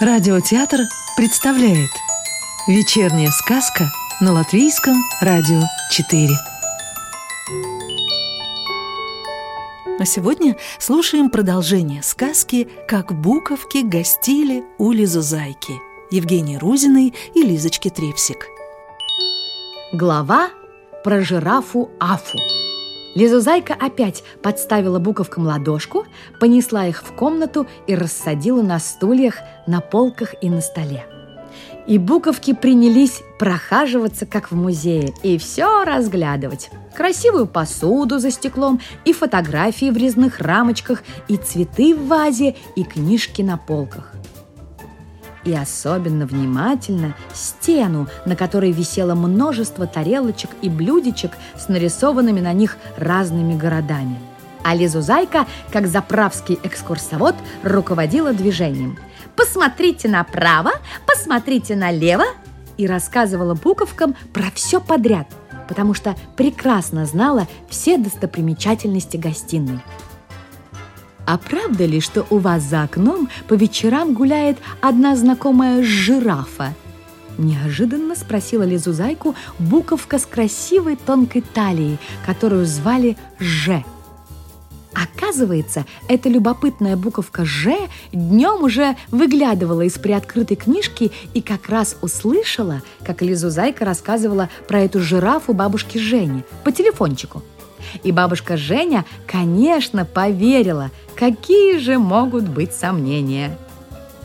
[0.00, 0.82] Радиотеатр
[1.16, 1.90] представляет
[2.68, 3.90] Вечерняя сказка
[4.20, 5.60] на Латвийском радио
[5.90, 6.28] 4
[9.98, 15.72] А сегодня слушаем продолжение сказки «Как буковки гостили у Лизузайки»
[16.12, 18.46] Евгении Рузиной и Лизочки Трепсик.
[19.92, 20.50] Глава
[21.02, 22.38] про жирафу Афу
[23.18, 26.06] Лизузайка опять подставила буковкам ладошку,
[26.38, 31.04] понесла их в комнату и рассадила на стульях, на полках и на столе.
[31.88, 36.70] И буковки принялись прохаживаться, как в музее, и все разглядывать.
[36.94, 43.42] Красивую посуду за стеклом, и фотографии в резных рамочках, и цветы в вазе, и книжки
[43.42, 44.14] на полках
[45.44, 52.76] и особенно внимательно стену, на которой висело множество тарелочек и блюдечек с нарисованными на них
[52.96, 54.18] разными городами.
[54.64, 58.98] А Лизузайка, как заправский экскурсовод, руководила движением.
[59.36, 60.72] «Посмотрите направо,
[61.06, 62.24] посмотрите налево!»
[62.76, 65.26] и рассказывала буковкам про все подряд,
[65.68, 69.80] потому что прекрасно знала все достопримечательности гостиной.
[71.28, 76.72] А правда ли, что у вас за окном по вечерам гуляет одна знакомая жирафа?
[77.36, 83.84] Неожиданно спросила Лизузайку буковка с красивой тонкой талией, которую звали Ж.
[84.94, 87.76] Оказывается, эта любопытная буковка «Ж»
[88.10, 95.00] днем уже выглядывала из приоткрытой книжки и как раз услышала, как Лизузайка рассказывала про эту
[95.00, 97.42] жирафу бабушки Жени по телефончику.
[98.02, 103.56] И бабушка Женя, конечно, поверила, какие же могут быть сомнения.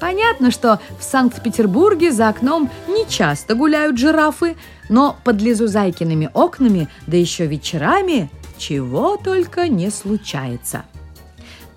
[0.00, 4.56] Понятно, что в Санкт-Петербурге за окном не часто гуляют жирафы,
[4.88, 10.84] но под Лизузайкиными окнами, да еще вечерами, чего только не случается.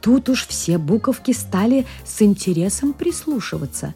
[0.01, 3.93] Тут уж все буковки стали с интересом прислушиваться,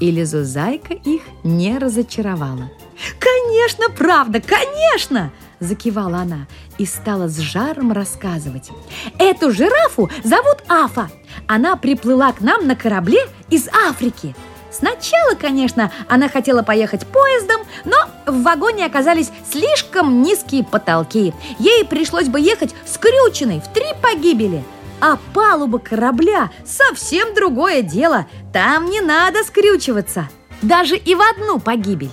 [0.00, 2.70] и Лизузайка их не разочаровала.
[3.18, 6.46] «Конечно, правда, конечно!» Закивала она
[6.78, 8.70] и стала с жаром рассказывать.
[9.18, 11.10] Эту жирафу зовут Афа.
[11.46, 13.20] Она приплыла к нам на корабле
[13.50, 14.34] из Африки.
[14.70, 21.32] Сначала, конечно, она хотела поехать поездом, но в вагоне оказались слишком низкие потолки.
[21.58, 24.64] Ей пришлось бы ехать скрюченной в три погибели.
[25.00, 28.26] А палуба корабля совсем другое дело.
[28.52, 30.28] Там не надо скрючиваться.
[30.62, 32.10] Даже и в одну погибель.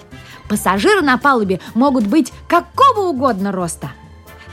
[0.51, 3.91] Пассажиры на палубе могут быть какого угодно роста.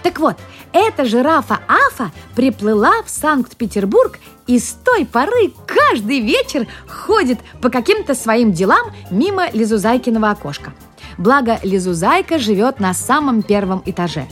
[0.05, 0.37] Так вот,
[0.73, 8.15] эта жирафа Афа приплыла в Санкт-Петербург и с той поры каждый вечер ходит по каким-то
[8.15, 10.73] своим делам мимо Лизузайкиного окошка.
[11.19, 14.29] Благо, Лизузайка живет на самом первом этаже.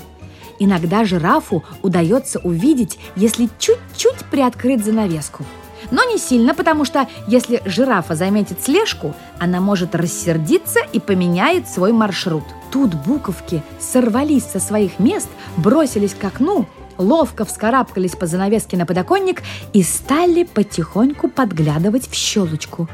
[0.60, 5.44] Иногда жирафу удается увидеть, если чуть-чуть приоткрыть занавеску–
[5.91, 11.93] но не сильно, потому что если жирафа заметит слежку, она может рассердиться и поменяет свой
[11.93, 12.45] маршрут.
[12.73, 16.67] Тут буковки сорвались со своих мест, бросились к окну,
[16.99, 19.43] ловко вскарабкались по занавеске на подоконник
[19.73, 22.89] и стали потихоньку подглядывать в щелочку.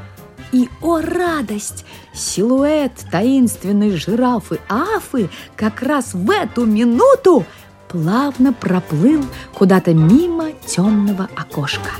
[0.52, 1.86] И, о радость!
[2.12, 7.46] Силуэт таинственной жирафы Афы как раз в эту минуту
[7.88, 11.90] плавно проплыл куда-то мимо темного окошка.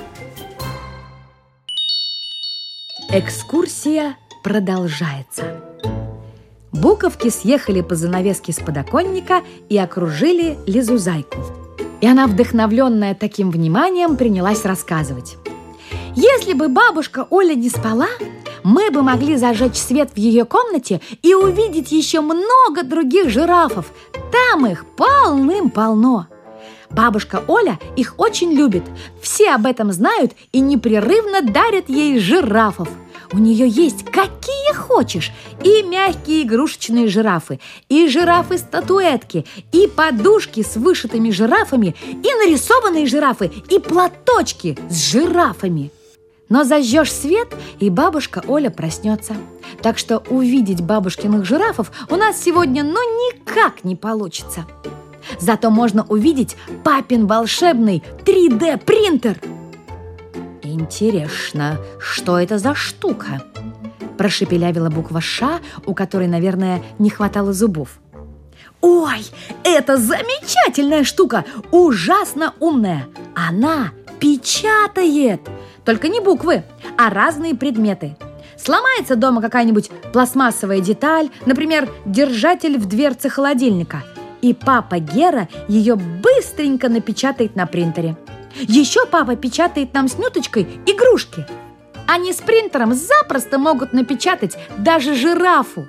[3.14, 5.60] Экскурсия продолжается.
[6.72, 11.36] Буковки съехали по занавеске с подоконника и окружили Лизузайку.
[12.00, 15.36] И она, вдохновленная таким вниманием, принялась рассказывать.
[16.16, 18.08] Если бы бабушка Оля не спала,
[18.64, 23.92] мы бы могли зажечь свет в ее комнате и увидеть еще много других жирафов.
[24.32, 26.28] Там их полным-полно.
[26.88, 28.84] Бабушка Оля их очень любит.
[29.20, 32.88] Все об этом знают и непрерывно дарят ей жирафов.
[33.32, 35.32] У нее есть какие хочешь.
[35.64, 43.78] И мягкие игрушечные жирафы, и жирафы-статуэтки, и подушки с вышитыми жирафами, и нарисованные жирафы, и
[43.78, 45.90] платочки с жирафами.
[46.48, 47.48] Но зажжешь свет,
[47.80, 49.34] и бабушка Оля проснется.
[49.80, 53.00] Так что увидеть бабушкиных жирафов у нас сегодня ну
[53.30, 54.66] никак не получится.
[55.40, 59.38] Зато можно увидеть папин волшебный 3D-принтер.
[60.72, 63.42] Интересно, что это за штука?
[64.16, 67.98] Прошепелявила буква «Ш», у которой, наверное, не хватало зубов.
[68.80, 69.22] Ой,
[69.64, 73.06] это замечательная штука, ужасно умная.
[73.34, 75.42] Она печатает.
[75.84, 76.64] Только не буквы,
[76.96, 78.16] а разные предметы.
[78.56, 84.04] Сломается дома какая-нибудь пластмассовая деталь, например, держатель в дверце холодильника–
[84.42, 88.16] и папа Гера ее быстренько напечатает на принтере.
[88.60, 91.46] Еще папа печатает нам с Нюточкой игрушки.
[92.06, 95.88] Они с принтером запросто могут напечатать даже жирафу.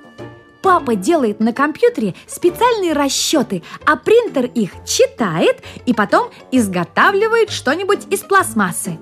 [0.62, 8.20] Папа делает на компьютере специальные расчеты, а принтер их читает и потом изготавливает что-нибудь из
[8.20, 8.98] пластмассы.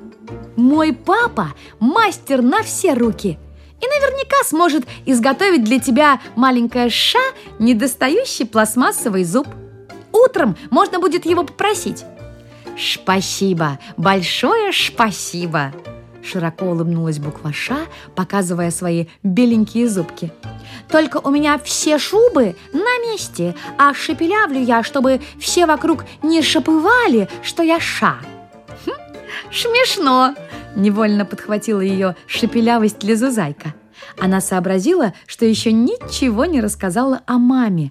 [0.56, 3.38] Мой папа мастер на все руки
[3.80, 7.18] и наверняка сможет изготовить для тебя маленькое ша,
[7.58, 9.46] недостающий пластмассовый зуб.
[10.12, 12.04] Утром можно будет его попросить.
[12.76, 15.72] «Спасибо, большое спасибо!»
[16.22, 17.76] Широко улыбнулась буква «Ш»,
[18.14, 20.32] показывая свои беленькие зубки.
[20.88, 27.28] «Только у меня все шубы на месте, а шепелявлю я, чтобы все вокруг не шепывали,
[27.42, 28.18] что я Ша».
[28.86, 28.92] Хм,
[29.50, 30.34] «Смешно!»–
[30.76, 33.74] невольно подхватила ее шепелявость Лизузайка.
[34.18, 37.90] Она сообразила, что еще ничего не рассказала о маме.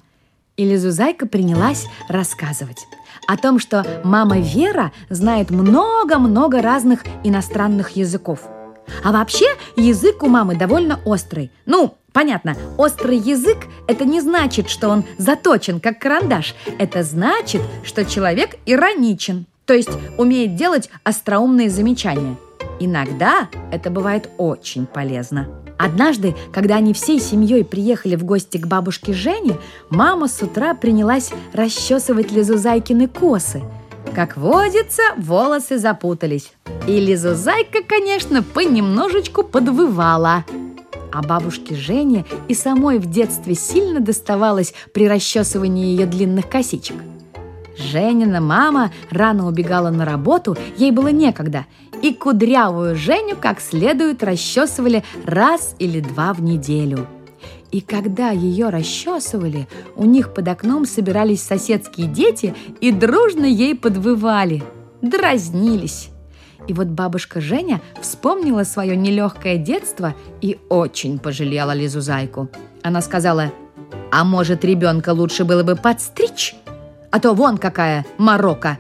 [0.56, 2.86] И Лизузайка принялась рассказывать
[3.28, 8.42] о том, что мама Вера знает много-много разных иностранных языков.
[9.04, 9.46] А вообще
[9.76, 11.52] язык у мамы довольно острый.
[11.66, 16.56] Ну, понятно, острый язык– это не значит, что он заточен, как карандаш.
[16.78, 22.36] Это значит, что человек ироничен, то есть умеет делать остроумные замечания.
[22.80, 25.61] Иногда это бывает очень полезно.
[25.82, 29.58] Однажды, когда они всей семьей приехали в гости к бабушке Жене,
[29.90, 33.64] мама с утра принялась расчесывать Лизузайкины косы.
[34.14, 36.54] Как водится, волосы запутались.
[36.88, 40.46] И Лизузайка, конечно, понемножечку подвывала.
[41.12, 46.96] А бабушке Жене и самой в детстве сильно доставалось при расчесывании ее длинных косичек.
[47.82, 51.66] Женина мама рано убегала на работу, ей было некогда,
[52.02, 57.08] и кудрявую Женю как следует расчесывали раз или два в неделю.
[57.72, 64.64] И когда ее расчесывали, у них под окном собирались соседские дети и дружно ей подвывали,
[65.02, 66.10] дразнились.
[66.68, 72.50] И вот бабушка Женя вспомнила свое нелегкое детство и очень пожалела Лизузайку.
[72.84, 73.52] Она сказала,
[74.12, 76.56] а может ребенка лучше было бы подстричь?
[77.12, 78.78] А то вон какая морока!»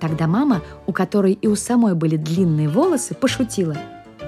[0.00, 3.76] Тогда мама, у которой и у самой были длинные волосы, пошутила.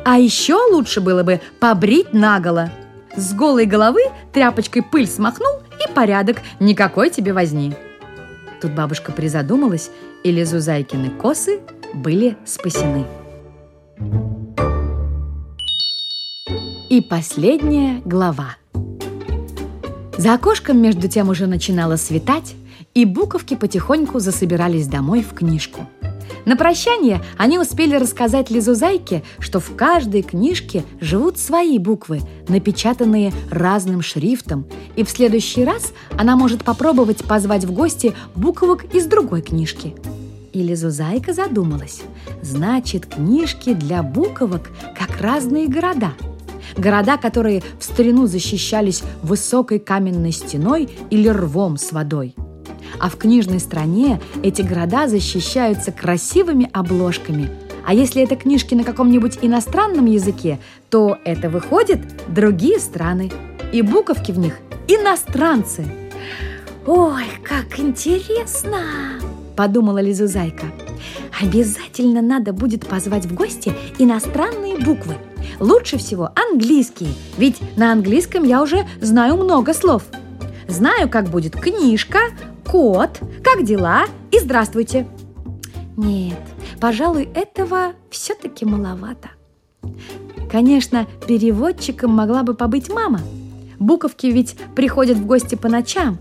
[0.04, 2.70] «А еще лучше было бы побрить наголо.
[3.16, 4.00] С голой головы
[4.32, 7.74] тряпочкой пыль смахнул и порядок, никакой тебе возни».
[8.60, 9.90] Тут бабушка призадумалась,
[10.22, 11.60] и Лизузайкины косы
[11.92, 13.04] были спасены.
[16.88, 18.56] И последняя глава.
[20.16, 22.54] За окошком между тем уже начинало светать,
[22.94, 25.88] и буковки потихоньку засобирались домой в книжку.
[26.44, 34.02] На прощание они успели рассказать Лизузайке, что в каждой книжке живут свои буквы, напечатанные разным
[34.02, 39.94] шрифтом, и в следующий раз она может попробовать позвать в гости буквок из другой книжки.
[40.52, 42.02] И Лизузайка задумалась.
[42.42, 46.12] Значит, книжки для буквок как разные города.
[46.76, 52.34] Города, которые в старину защищались высокой каменной стеной или рвом с водой–
[53.00, 57.50] а в книжной стране эти города защищаются красивыми обложками.
[57.86, 60.58] А если это книжки на каком-нибудь иностранном языке,
[60.90, 63.30] то это выходит другие страны.
[63.72, 64.58] И буковки в них
[64.88, 65.84] иностранцы.
[66.86, 68.80] «Ой, как интересно!»–
[69.56, 70.66] подумала Лизузайка.
[71.40, 75.16] «Обязательно надо будет позвать в гости иностранные буквы.
[75.60, 80.04] Лучше всего английские, ведь на английском я уже знаю много слов.
[80.68, 82.18] Знаю, как будет книжка,
[82.64, 85.06] кот, как дела и здравствуйте.
[85.96, 86.40] Нет,
[86.80, 89.30] пожалуй, этого все-таки маловато.
[90.50, 93.20] Конечно, переводчиком могла бы побыть мама.
[93.78, 96.18] Буковки ведь приходят в гости по ночам,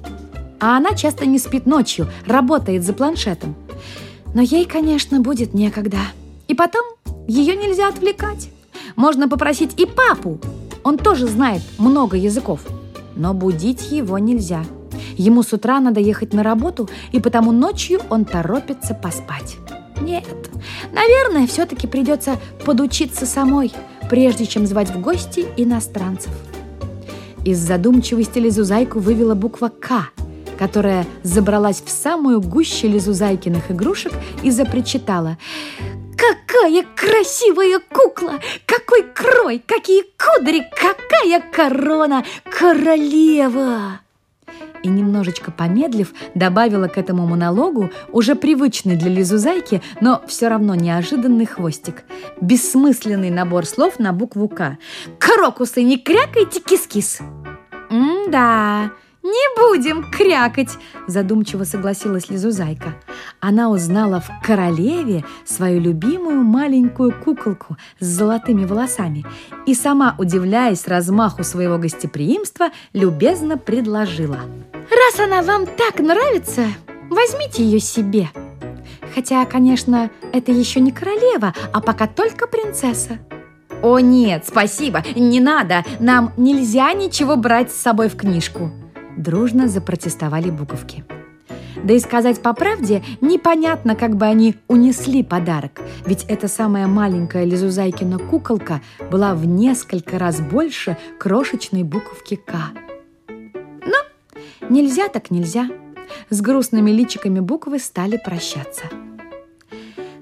[0.59, 3.55] а она часто не спит ночью, работает за планшетом.
[4.33, 6.00] Но ей, конечно, будет некогда.
[6.47, 6.83] И потом
[7.27, 8.50] ее нельзя отвлекать.
[8.95, 10.39] Можно попросить и папу.
[10.83, 12.62] Он тоже знает много языков.
[13.15, 14.63] Но будить его нельзя–
[15.17, 19.58] Ему с утра надо ехать на работу, и потому ночью он торопится поспать.
[20.01, 20.25] Нет,
[20.91, 23.72] наверное, все-таки придется подучиться самой,
[24.10, 26.32] прежде чем звать в гости иностранцев.
[27.46, 30.10] Из задумчивости Лизузайку вывела буква «К»,
[30.58, 35.38] которая забралась в самую гущу Лизузайкиных игрушек и запричитала
[36.15, 38.39] Какая красивая кукла!
[38.65, 39.62] Какой крой!
[39.65, 40.63] Какие кудри!
[40.72, 42.24] Какая корона!
[42.46, 44.00] Королева!
[44.83, 51.45] И, немножечко помедлив, добавила к этому монологу уже привычный для Лизузайки, но все равно неожиданный
[51.45, 52.03] хвостик.
[52.41, 54.77] Бессмысленный набор слов на букву «К».
[55.19, 57.19] «Крокусы, не крякайте, кис-кис!»
[57.89, 58.91] «М-да,
[59.23, 62.95] Не будем крякать, задумчиво согласилась Лизузайка.
[63.39, 69.25] Она узнала в королеве свою любимую маленькую куколку с золотыми волосами
[69.65, 74.39] и сама, удивляясь размаху своего гостеприимства, любезно предложила.
[74.95, 76.65] «Раз она вам так нравится,
[77.09, 78.29] возьмите ее себе.
[79.13, 83.19] Хотя, конечно, это еще не королева, а пока только принцесса».
[83.81, 88.71] «О нет, спасибо, не надо, нам нельзя ничего брать с собой в книжку»,
[89.17, 91.03] Дружно запротестовали буковки.
[91.83, 97.43] Да и сказать по правде, непонятно, как бы они унесли подарок, ведь эта самая маленькая
[97.45, 98.81] Лизузайкина куколка
[99.12, 102.82] была в несколько раз больше крошечной буковки «К».
[104.70, 105.70] Нельзя так нельзя.
[106.29, 108.84] С грустными личиками буквы стали прощаться.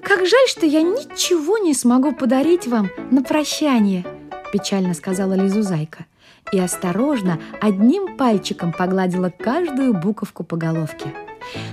[0.01, 4.05] «Как жаль, что я ничего не смогу подарить вам на прощание»,
[4.51, 6.05] печально сказала Лизузайка
[6.51, 11.13] и осторожно одним пальчиком погладила каждую буковку по головке.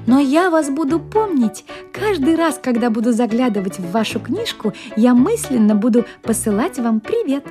[0.07, 1.65] Но я вас буду помнить.
[1.93, 7.45] Каждый раз, когда буду заглядывать в вашу книжку, я мысленно буду посылать вам привет.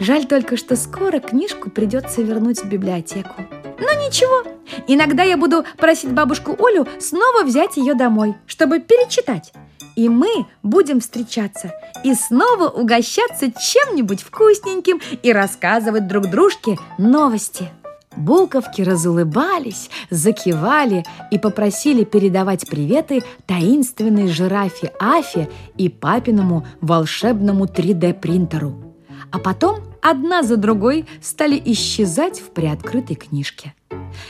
[0.00, 3.34] Жаль только, что скоро книжку придется вернуть в библиотеку.
[3.82, 4.44] Но ничего,
[4.86, 9.52] иногда я буду просить бабушку Олю снова взять ее домой, чтобы перечитать
[9.94, 11.72] и мы будем встречаться
[12.02, 17.68] и снова угощаться чем-нибудь вкусненьким и рассказывать друг дружке новости.
[18.16, 28.94] Булковки разулыбались, закивали и попросили передавать приветы таинственной жирафе Афе и папиному волшебному 3D-принтеру.
[29.30, 33.74] А потом одна за другой стали исчезать в приоткрытой книжке.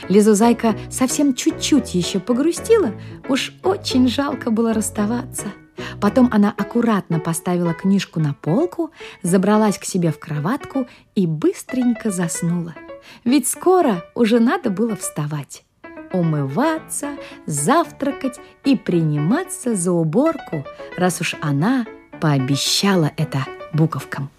[0.07, 2.93] Лизузайка совсем чуть-чуть еще погрустила,
[3.27, 5.47] уж очень жалко было расставаться.
[5.99, 8.91] Потом она аккуратно поставила книжку на полку,
[9.23, 12.75] забралась к себе в кроватку и быстренько заснула.
[13.23, 15.65] Ведь скоро уже надо было вставать,
[16.13, 20.63] умываться, завтракать и приниматься за уборку,
[20.97, 21.85] раз уж она
[22.21, 24.29] пообещала это буковкам.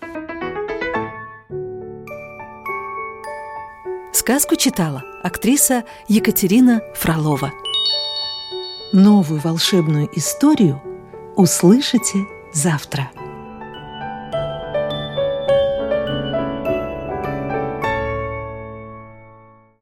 [4.24, 7.52] Сказку читала актриса Екатерина Фролова.
[8.90, 10.80] Новую волшебную историю
[11.36, 13.10] услышите завтра.